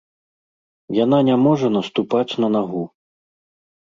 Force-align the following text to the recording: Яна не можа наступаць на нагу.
Яна 0.99 1.19
не 1.27 1.35
можа 1.47 1.67
наступаць 1.75 2.37
на 2.45 2.49
нагу. 2.57 2.81